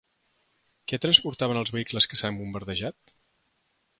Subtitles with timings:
[0.91, 3.17] Què transportaven els vehicles que s'han bombardejat?